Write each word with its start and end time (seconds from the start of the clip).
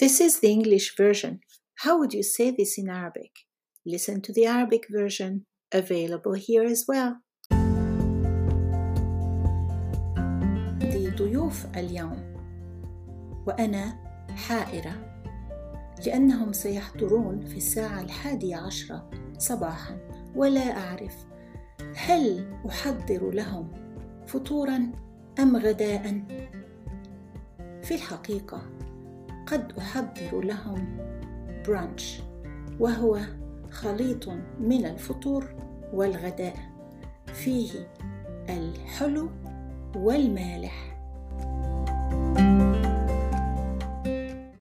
This 0.00 0.20
is 0.20 0.40
the 0.40 0.48
English 0.48 0.96
version. 0.96 1.40
How 1.84 1.98
would 1.98 2.12
you 2.12 2.22
say 2.22 2.50
this 2.50 2.78
in 2.78 2.88
Arabic? 2.88 3.32
Listen 3.86 4.20
to 4.22 4.32
the 4.32 4.46
Arabic 4.46 4.86
version 4.90 5.46
available 5.72 6.34
here 6.34 6.64
as 6.64 6.84
well. 6.88 7.16
عندي 10.82 11.10
ضيوف 11.10 11.66
اليوم 11.76 12.34
وأنا 13.46 13.98
حائرة 14.36 15.12
لأنهم 16.06 16.52
سيحضرون 16.52 17.46
في 17.46 17.56
الساعة 17.56 18.00
الحادية 18.00 18.56
عشرة 18.56 19.10
صباحا 19.38 19.98
ولا 20.34 20.76
أعرف 20.78 21.14
هل 21.96 22.52
أحضر 22.68 23.30
لهم 23.30 23.72
فطورا 24.26 24.92
أم 25.38 25.56
غداء 25.56 26.22
في 27.82 27.94
الحقيقة 27.94 28.75
قد 29.47 29.73
أحضر 29.77 30.41
لهم 30.41 30.97
برانش 31.67 32.21
وهو 32.79 33.19
خليط 33.71 34.29
من 34.59 34.85
الفطور 34.85 35.55
والغداء. 35.93 36.55
فيه 37.33 37.71
الحلو 38.49 39.29
والمالح. 39.95 40.96